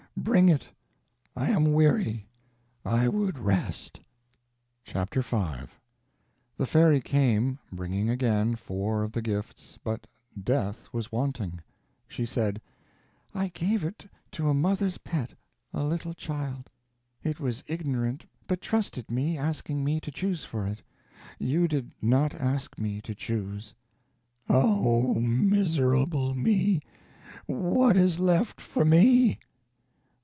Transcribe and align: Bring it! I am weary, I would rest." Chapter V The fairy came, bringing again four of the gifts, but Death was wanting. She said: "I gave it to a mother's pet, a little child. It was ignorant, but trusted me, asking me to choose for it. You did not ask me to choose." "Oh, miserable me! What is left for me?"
Bring 0.17 0.49
it! 0.49 0.67
I 1.35 1.49
am 1.49 1.73
weary, 1.73 2.27
I 2.85 3.07
would 3.07 3.39
rest." 3.39 4.01
Chapter 4.83 5.21
V 5.21 5.37
The 6.57 6.65
fairy 6.67 6.99
came, 7.01 7.57
bringing 7.71 8.07
again 8.09 8.55
four 8.55 9.01
of 9.03 9.13
the 9.13 9.21
gifts, 9.23 9.79
but 9.83 10.05
Death 10.39 10.89
was 10.93 11.11
wanting. 11.11 11.61
She 12.07 12.25
said: 12.27 12.61
"I 13.33 13.47
gave 13.47 13.83
it 13.85 14.05
to 14.33 14.47
a 14.47 14.53
mother's 14.53 14.99
pet, 14.99 15.33
a 15.73 15.83
little 15.85 16.13
child. 16.13 16.69
It 17.23 17.39
was 17.39 17.63
ignorant, 17.65 18.25
but 18.47 18.61
trusted 18.61 19.09
me, 19.09 19.37
asking 19.39 19.83
me 19.83 19.99
to 20.01 20.11
choose 20.11 20.43
for 20.43 20.67
it. 20.67 20.83
You 21.39 21.67
did 21.67 21.93
not 22.01 22.35
ask 22.35 22.77
me 22.77 23.01
to 23.03 23.15
choose." 23.15 23.73
"Oh, 24.49 25.15
miserable 25.15 26.35
me! 26.35 26.81
What 27.47 27.95
is 27.97 28.19
left 28.19 28.59
for 28.61 28.85
me?" 28.85 29.39